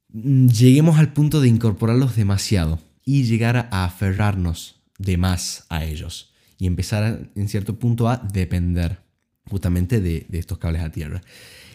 mm, 0.09 0.47
lleguemos 0.47 0.99
al 0.99 1.13
punto 1.13 1.39
de 1.41 1.47
incorporarlos 1.47 2.15
demasiado 2.15 2.79
y 3.05 3.23
llegar 3.23 3.69
a 3.71 3.85
aferrarnos 3.85 4.81
de 4.97 5.17
más 5.17 5.65
a 5.69 5.85
ellos 5.85 6.33
y 6.57 6.67
empezar 6.67 7.31
en 7.35 7.47
cierto 7.47 7.79
punto 7.79 8.09
a 8.09 8.17
depender 8.17 8.99
justamente 9.49 9.99
de, 9.99 10.25
de 10.29 10.39
estos 10.39 10.57
cables 10.57 10.83
a 10.83 10.91
tierra. 10.91 11.21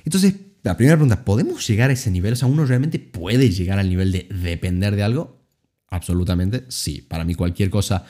Entonces, 0.04 0.34
la 0.62 0.76
primera 0.76 0.96
pregunta, 0.96 1.24
¿podemos 1.24 1.66
llegar 1.66 1.90
a 1.90 1.94
ese 1.94 2.10
nivel? 2.10 2.34
O 2.34 2.36
sea, 2.36 2.48
¿uno 2.48 2.64
realmente 2.64 2.98
puede 2.98 3.50
llegar 3.50 3.78
al 3.78 3.88
nivel 3.88 4.12
de 4.12 4.28
depender 4.30 4.94
de 4.94 5.02
algo? 5.02 5.42
Absolutamente 5.88 6.64
sí. 6.68 7.02
Para 7.02 7.24
mí 7.24 7.34
cualquier 7.34 7.70
cosa 7.70 8.04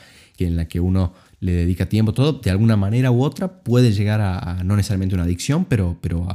en 0.45 0.55
la 0.55 0.67
que 0.67 0.79
uno 0.79 1.13
le 1.39 1.51
dedica 1.51 1.87
tiempo, 1.87 2.13
todo, 2.13 2.33
de 2.33 2.49
alguna 2.49 2.77
manera 2.77 3.11
u 3.11 3.23
otra 3.23 3.63
puede 3.63 3.91
llegar 3.91 4.21
a, 4.21 4.63
no 4.63 4.75
necesariamente 4.75 5.15
una 5.15 5.23
adicción, 5.23 5.65
pero, 5.65 5.97
pero 6.01 6.27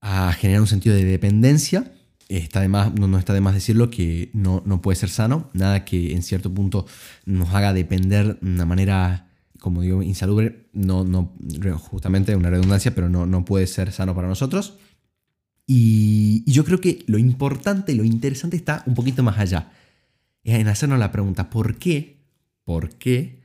a, 0.00 0.32
generar 0.32 0.62
un 0.62 0.66
sentido 0.66 0.94
de 0.94 1.04
dependencia. 1.04 1.92
Está 2.28 2.60
de 2.60 2.68
más, 2.68 2.94
no, 2.94 3.08
no, 3.08 3.18
está 3.18 3.34
de 3.34 3.40
más 3.40 3.54
decirlo 3.54 3.90
que 3.90 4.30
no, 4.34 4.62
no 4.64 4.80
puede 4.80 4.96
ser 4.96 5.08
sano, 5.08 5.50
nada 5.52 5.84
que 5.84 6.14
en 6.14 6.22
cierto 6.22 6.52
punto 6.52 6.86
nos 7.26 7.50
haga 7.50 7.72
depender 7.72 8.38
de 8.40 8.50
una 8.50 8.64
manera, 8.64 9.28
como 9.58 9.82
digo, 9.82 10.00
insalubre, 10.02 10.68
no, 10.72 11.04
no, 11.04 11.34
justamente 11.78 12.36
una 12.36 12.50
redundancia, 12.50 12.94
pero 12.94 13.08
no, 13.08 13.26
no 13.26 13.44
puede 13.44 13.66
ser 13.66 13.90
sano 13.90 14.14
para 14.14 14.28
nosotros. 14.28 14.74
Y, 15.66 16.44
y 16.46 16.52
yo 16.52 16.64
creo 16.64 16.80
que 16.80 17.04
lo 17.06 17.18
importante, 17.18 17.94
lo 17.94 18.04
interesante 18.04 18.56
está 18.56 18.84
un 18.86 18.94
poquito 18.94 19.24
más 19.24 19.38
allá, 19.38 19.72
en 20.44 20.68
hacernos 20.68 20.98
la 20.98 21.12
pregunta, 21.12 21.50
¿por 21.50 21.76
qué? 21.76 22.19
¿Por 22.70 22.90
qué 22.90 23.40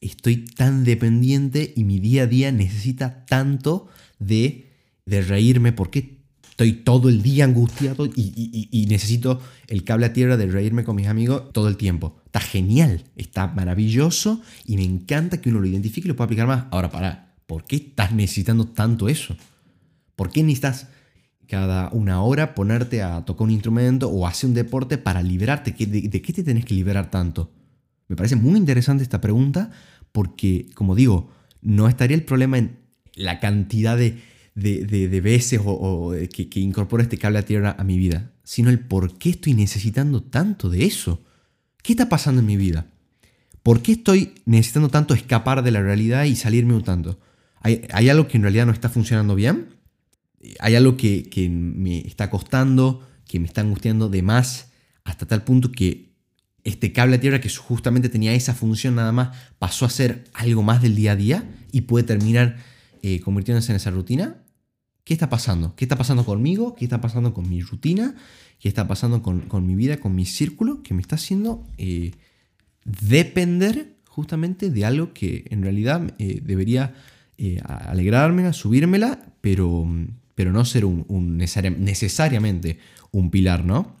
estoy 0.00 0.44
tan 0.44 0.82
dependiente 0.82 1.72
y 1.76 1.84
mi 1.84 2.00
día 2.00 2.24
a 2.24 2.26
día 2.26 2.50
necesita 2.50 3.24
tanto 3.24 3.86
de, 4.18 4.72
de 5.06 5.22
reírme 5.22 5.70
porque 5.70 6.24
estoy 6.50 6.72
todo 6.72 7.08
el 7.08 7.22
día 7.22 7.44
angustiado 7.44 8.04
y, 8.06 8.86
necesito 8.88 9.40
el 9.68 9.84
cable 9.84 10.06
a 10.06 10.12
tierra 10.12 10.36
de 10.36 10.48
reírme 10.48 10.82
con 10.82 10.96
mis 10.96 11.06
amigos 11.06 11.52
todo 11.52 11.68
el 11.68 11.76
tiempo. 11.76 12.16
Está 12.24 12.40
genial, 12.40 13.04
está 13.14 13.46
maravilloso 13.46 14.40
y 14.66 14.76
me 14.76 14.82
encanta 14.82 15.40
que 15.40 15.50
uno 15.50 15.60
lo 15.60 15.68
identifique 15.68 16.08
y 16.08 16.10
lo 16.10 16.16
pueda 16.16 16.24
aplicar 16.24 16.48
más. 16.48 16.64
Ahora, 16.72 16.90
para, 16.90 17.36
¿por 17.46 17.62
qué 17.64 17.76
estás 17.76 18.10
necesitando 18.10 18.66
tanto 18.66 19.08
eso? 19.08 19.36
¿Por 20.16 20.32
qué 20.32 20.42
necesitas 20.42 20.88
cada 21.46 21.90
una 21.92 22.20
hora 22.22 22.56
ponerte 22.56 23.02
a 23.02 23.24
tocar 23.24 23.44
un 23.44 23.52
instrumento 23.52 24.08
o 24.08 24.26
hacer 24.26 24.48
un 24.48 24.54
deporte 24.54 24.98
para 24.98 25.22
liberarte? 25.22 25.70
¿De, 25.86 26.08
de 26.08 26.22
qué 26.22 26.32
te 26.32 26.42
tenés 26.42 26.64
que 26.64 26.74
liberar 26.74 27.08
tanto? 27.08 27.48
Me 28.12 28.16
parece 28.16 28.36
muy 28.36 28.58
interesante 28.58 29.02
esta 29.02 29.22
pregunta 29.22 29.70
porque, 30.12 30.68
como 30.74 30.94
digo, 30.94 31.30
no 31.62 31.88
estaría 31.88 32.14
el 32.14 32.24
problema 32.24 32.58
en 32.58 32.76
la 33.14 33.40
cantidad 33.40 33.96
de, 33.96 34.20
veces 34.54 35.62
o, 35.64 36.12
que, 36.30 36.50
que, 36.50 36.72
este 36.98 37.16
cable 37.16 37.38
a 37.38 37.46
tierra 37.46 37.74
a 37.78 37.84
mi 37.84 37.96
vida, 37.96 38.30
sino 38.44 38.68
el 38.68 38.80
por 38.80 39.16
qué 39.16 39.30
estoy 39.30 39.54
necesitando 39.54 40.22
tanto 40.22 40.68
de 40.68 40.84
eso. 40.84 41.24
¿Qué 41.82 41.94
está 41.94 42.10
pasando 42.10 42.42
en 42.42 42.48
mi 42.48 42.58
vida? 42.58 42.84
¿Por 43.62 43.80
qué 43.80 43.92
estoy 43.92 44.34
necesitando 44.44 44.90
tanto 44.90 45.14
escapar 45.14 45.62
de 45.62 45.70
la 45.70 45.80
realidad 45.80 46.24
y 46.24 46.36
salirme 46.36 46.74
un 46.74 46.82
tanto? 46.82 47.18
¿Hay, 47.62 48.10
algo 48.10 48.28
que 48.28 48.36
en 48.36 48.42
realidad 48.42 48.66
no 48.66 48.72
está 48.72 48.90
funcionando 48.90 49.34
bien? 49.34 49.68
¿Hay 50.60 50.76
algo 50.76 50.98
que, 50.98 51.22
que 51.30 51.48
me 51.48 52.00
está 52.00 52.28
costando, 52.28 53.08
que 53.26 53.40
me 53.40 53.46
está 53.46 53.62
angustiando 53.62 54.10
de 54.10 54.20
más, 54.20 54.70
hasta 55.02 55.24
tal 55.24 55.44
punto 55.44 55.72
que 55.72 56.11
este 56.64 56.92
cable 56.92 57.16
a 57.16 57.20
tierra 57.20 57.40
que 57.40 57.48
justamente 57.48 58.08
tenía 58.08 58.34
esa 58.34 58.54
función 58.54 58.94
nada 58.94 59.12
más 59.12 59.36
pasó 59.58 59.84
a 59.84 59.90
ser 59.90 60.24
algo 60.32 60.62
más 60.62 60.80
del 60.80 60.94
día 60.94 61.12
a 61.12 61.16
día 61.16 61.50
y 61.72 61.82
puede 61.82 62.04
terminar 62.04 62.56
eh, 63.02 63.20
convirtiéndose 63.20 63.72
en 63.72 63.76
esa 63.76 63.90
rutina. 63.90 64.36
¿Qué 65.04 65.14
está 65.14 65.28
pasando? 65.28 65.74
¿Qué 65.74 65.84
está 65.84 65.96
pasando 65.96 66.24
conmigo? 66.24 66.76
¿Qué 66.76 66.84
está 66.84 67.00
pasando 67.00 67.34
con 67.34 67.48
mi 67.48 67.60
rutina? 67.60 68.14
¿Qué 68.60 68.68
está 68.68 68.86
pasando 68.86 69.22
con, 69.22 69.66
mi 69.66 69.74
vida, 69.74 69.96
con 69.98 70.14
mi 70.14 70.24
círculo? 70.24 70.84
Que 70.84 70.94
me 70.94 71.02
está 71.02 71.16
haciendo 71.16 71.66
eh, 71.78 72.12
depender 72.84 73.96
justamente 74.06 74.70
de 74.70 74.84
algo 74.84 75.12
que 75.12 75.44
en 75.50 75.62
realidad 75.62 76.14
eh, 76.18 76.40
debería 76.44 76.94
alegrarme, 77.64 78.52
subírmela, 78.52 79.18
pero, 79.40 79.84
pero 80.36 80.52
no 80.52 80.64
ser 80.64 80.84
un, 80.84 81.36
necesariamente 81.36 82.78
un 83.10 83.30
pilar, 83.30 83.64
¿no? 83.64 83.96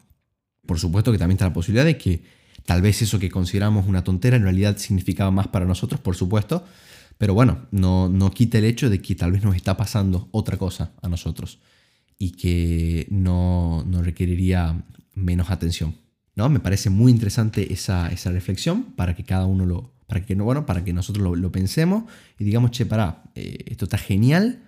Por 0.64 0.78
supuesto 0.78 1.10
que 1.10 1.18
también 1.18 1.36
está 1.36 1.46
la 1.46 1.52
posibilidad 1.52 1.84
de 1.84 1.98
que 1.98 2.22
Tal 2.64 2.82
vez 2.82 3.02
eso 3.02 3.18
que 3.18 3.30
consideramos 3.30 3.86
una 3.86 4.04
tontera 4.04 4.36
en 4.36 4.42
realidad 4.42 4.76
significaba 4.78 5.30
más 5.30 5.48
para 5.48 5.66
nosotros, 5.66 6.00
por 6.00 6.16
supuesto, 6.16 6.64
pero 7.18 7.34
bueno, 7.34 7.66
no, 7.70 8.08
no 8.08 8.30
quita 8.30 8.58
el 8.58 8.64
hecho 8.64 8.90
de 8.90 9.00
que 9.00 9.14
tal 9.14 9.32
vez 9.32 9.42
nos 9.44 9.56
está 9.56 9.76
pasando 9.76 10.28
otra 10.32 10.56
cosa 10.56 10.92
a 11.02 11.08
nosotros 11.08 11.58
y 12.18 12.32
que 12.32 13.06
no, 13.10 13.84
no 13.86 14.02
requeriría 14.02 14.84
menos 15.14 15.50
atención. 15.50 15.96
¿no? 16.34 16.48
Me 16.48 16.60
parece 16.60 16.90
muy 16.90 17.12
interesante 17.12 17.72
esa, 17.72 18.08
esa 18.08 18.30
reflexión 18.30 18.84
para 18.96 19.14
que 19.14 19.24
cada 19.24 19.46
uno 19.46 19.66
lo, 19.66 19.92
para 20.06 20.24
que, 20.24 20.34
bueno, 20.34 20.66
para 20.66 20.84
que 20.84 20.92
nosotros 20.92 21.38
lo, 21.38 21.52
pensemos 21.52 22.04
y 22.38 22.44
digamos, 22.44 22.70
che, 22.70 22.86
pará, 22.86 23.24
eh, 23.34 23.64
esto 23.66 23.86
está 23.86 23.98
genial, 23.98 24.62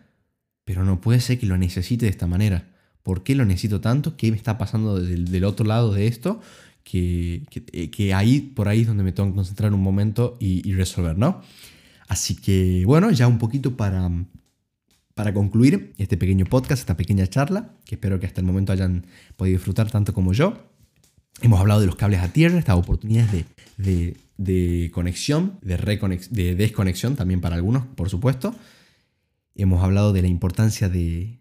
pero 0.65 0.85
no 0.85 1.01
puede 1.01 1.21
ser 1.21 1.39
que 1.39 1.47
lo 1.47 1.59
necesite 1.59 2.07
de 2.07 2.11
esta 2.11 2.27
manera. 2.27 2.71
¿Por 3.03 3.23
qué 3.23 3.35
lo 3.35 3.45
necesito 3.45 3.81
tanto? 3.81 4.17
¿Qué 4.17 4.31
me 4.31 4.37
está 4.37 4.57
pasando 4.57 4.99
del 4.99 5.45
otro 5.45 5.67
lado 5.67 5.93
de 5.93 6.07
esto? 6.07 6.41
Que, 6.85 7.43
que, 7.91 8.15
ahí, 8.15 8.41
por 8.41 8.69
ahí 8.69 8.83
es 8.83 8.87
donde 8.87 9.03
me 9.03 9.13
tengo 9.13 9.31
que 9.31 9.35
concentrar 9.35 9.73
un 9.73 9.81
momento 9.81 10.37
y, 10.39 10.73
resolver, 10.75 11.19
¿no? 11.19 11.41
Así 12.07 12.37
que, 12.37 12.85
bueno, 12.87 13.11
ya 13.11 13.27
un 13.27 13.39
poquito 13.39 13.77
para, 13.77 14.11
para 15.15 15.33
concluir 15.33 15.95
este 15.97 16.19
pequeño 16.19 16.45
podcast, 16.45 16.81
esta 16.81 16.97
pequeña 16.97 17.27
charla, 17.27 17.75
que 17.87 17.95
espero 17.95 18.21
que 18.21 18.27
hasta 18.27 18.43
el 18.43 18.47
momento 18.47 18.73
hayan 18.73 19.07
podido 19.37 19.57
disfrutar 19.57 19.91
tanto 19.91 20.13
como 20.13 20.35
yo. 20.35 20.71
Hemos 21.41 21.59
hablado 21.59 21.81
de 21.81 21.87
los 21.87 21.97
cables 21.97 22.21
a 22.21 22.29
tierra, 22.29 22.59
estas 22.59 22.77
oportunidades 22.77 23.33
de, 23.33 23.45
de, 23.79 24.17
de 24.37 24.91
conexión, 24.93 25.59
de, 25.63 25.77
de 26.31 26.55
desconexión 26.55 27.17
también 27.17 27.41
para 27.41 27.57
algunos, 27.57 27.87
por 27.87 28.11
supuesto. 28.11 28.55
Hemos 29.55 29.83
hablado 29.83 30.13
de 30.13 30.21
la 30.21 30.29
importancia 30.29 30.91
de, 30.91 31.41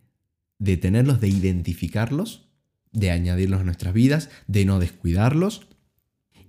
de 0.58 0.78
tenerlos, 0.78 1.20
de 1.20 1.28
identificarlos 1.28 2.43
de 2.94 3.12
añadirlos 3.12 3.62
a 3.62 3.64
nuestras 3.64 3.94
vidas, 3.94 4.30
de 4.48 4.66
no 4.66 4.80
descuidarlos 4.80 5.68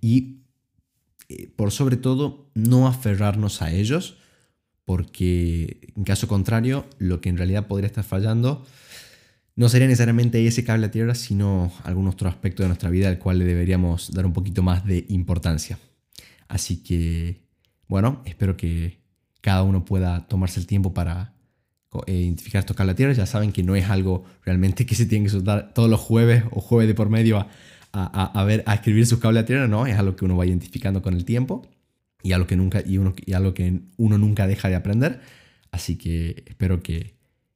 y 0.00 0.42
eh, 1.28 1.48
por 1.56 1.72
sobre 1.72 1.96
todo 1.96 2.50
no 2.54 2.86
aferrarnos 2.86 3.62
a 3.62 3.72
ellos 3.72 4.18
porque 4.84 5.92
en 5.96 6.04
caso 6.04 6.28
contrario 6.28 6.86
lo 6.98 7.20
que 7.20 7.30
en 7.30 7.38
realidad 7.38 7.66
podría 7.66 7.86
estar 7.86 8.04
fallando 8.04 8.64
no 9.56 9.68
sería 9.68 9.86
necesariamente 9.86 10.44
ese 10.46 10.64
cable 10.64 10.86
a 10.86 10.90
tierra, 10.90 11.14
sino 11.14 11.72
algún 11.84 12.08
otro 12.08 12.28
aspecto 12.28 12.62
de 12.62 12.68
nuestra 12.68 12.90
vida 12.90 13.08
al 13.08 13.18
cual 13.18 13.38
le 13.38 13.44
deberíamos 13.44 14.12
dar 14.12 14.26
un 14.26 14.32
poquito 14.32 14.62
más 14.62 14.84
de 14.84 15.06
importancia. 15.08 15.78
Así 16.48 16.82
que, 16.82 17.46
bueno, 17.86 18.22
espero 18.24 18.56
que 18.56 18.98
cada 19.40 19.62
uno 19.62 19.84
pueda 19.84 20.26
tomarse 20.26 20.58
el 20.58 20.66
tiempo 20.66 20.92
para 20.92 21.33
identificar 22.06 22.64
tocar 22.64 22.86
la 22.86 22.94
tierra, 22.94 23.12
ya 23.12 23.26
saben 23.26 23.52
que 23.52 23.62
no 23.62 23.76
es 23.76 23.88
algo 23.88 24.24
realmente 24.44 24.86
que 24.86 24.94
se 24.94 25.06
tiene 25.06 25.26
que 25.26 25.30
soltar 25.30 25.72
todos 25.74 25.88
los 25.88 26.00
jueves 26.00 26.44
o 26.50 26.60
jueves 26.60 26.88
de 26.88 26.94
por 26.94 27.08
medio 27.08 27.38
a, 27.38 27.48
a, 27.92 28.40
a 28.40 28.44
ver, 28.44 28.64
a 28.66 28.74
escribir 28.74 29.06
sus 29.06 29.20
cables 29.20 29.44
a 29.44 29.46
tierra, 29.46 29.68
no, 29.68 29.86
es 29.86 29.96
algo 29.96 30.16
que 30.16 30.24
uno 30.24 30.36
va 30.36 30.46
identificando 30.46 31.02
con 31.02 31.14
el 31.14 31.24
tiempo 31.24 31.68
y 32.24 32.32
algo 32.32 32.46
que 32.46 32.56
nunca, 32.56 32.82
y 32.84 32.98
uno, 32.98 33.14
y 33.24 33.34
algo 33.34 33.54
que 33.54 33.80
uno 33.96 34.18
nunca 34.18 34.46
deja 34.46 34.68
de 34.68 34.74
aprender. 34.74 35.20
Así 35.70 35.96
que 35.96 36.42
espero 36.46 36.82
que, 36.82 37.14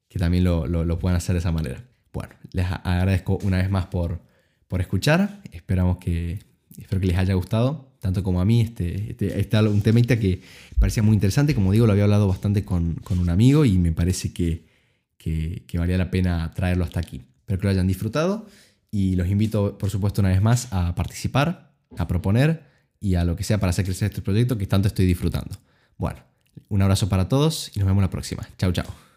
que 0.08 0.18
también 0.18 0.44
lo, 0.44 0.66
lo, 0.66 0.84
lo, 0.84 0.98
puedan 0.98 1.16
hacer 1.16 1.34
de 1.34 1.38
esa 1.38 1.52
manera. 1.52 1.82
Bueno, 2.12 2.34
les 2.52 2.66
agradezco 2.66 3.38
una 3.42 3.56
vez 3.56 3.70
más 3.70 3.86
por, 3.86 4.20
por 4.68 4.80
escuchar. 4.80 5.40
Esperamos 5.52 5.96
que, 5.96 6.40
espero 6.76 7.00
que 7.00 7.06
les 7.06 7.16
haya 7.16 7.34
gustado 7.34 7.87
tanto 8.00 8.22
como 8.22 8.40
a 8.40 8.44
mí, 8.44 8.60
este, 8.60 9.10
este, 9.10 9.40
este 9.40 9.62
un 9.62 9.82
temita 9.82 10.18
que 10.18 10.42
parecía 10.78 11.02
muy 11.02 11.14
interesante. 11.14 11.54
Como 11.54 11.72
digo, 11.72 11.86
lo 11.86 11.92
había 11.92 12.04
hablado 12.04 12.28
bastante 12.28 12.64
con, 12.64 12.94
con 12.96 13.18
un 13.18 13.30
amigo 13.30 13.64
y 13.64 13.78
me 13.78 13.92
parece 13.92 14.32
que, 14.32 14.64
que, 15.18 15.78
valía 15.78 15.98
la 15.98 16.10
pena 16.10 16.52
traerlo 16.54 16.84
hasta 16.84 17.00
aquí. 17.00 17.22
Espero 17.40 17.58
que 17.58 17.66
lo 17.66 17.70
hayan 17.70 17.86
disfrutado 17.86 18.46
y 18.90 19.16
los 19.16 19.28
invito, 19.28 19.78
por 19.78 19.90
supuesto, 19.90 20.20
una 20.20 20.30
vez 20.30 20.40
más 20.42 20.68
a 20.72 20.94
participar, 20.94 21.72
a 21.96 22.06
proponer 22.06 22.62
y 23.00 23.14
a 23.14 23.24
lo 23.24 23.36
que 23.36 23.44
sea 23.44 23.58
para 23.58 23.70
hacer 23.70 23.84
crecer 23.84 24.10
este 24.10 24.22
proyecto 24.22 24.56
que 24.58 24.66
tanto 24.66 24.88
estoy 24.88 25.06
disfrutando. 25.06 25.56
Bueno, 25.96 26.20
un 26.68 26.82
abrazo 26.82 27.08
para 27.08 27.28
todos 27.28 27.70
y 27.74 27.78
nos 27.78 27.86
vemos 27.86 28.02
la 28.02 28.10
próxima. 28.10 28.48
Chao, 28.58 28.72
chao. 28.72 29.07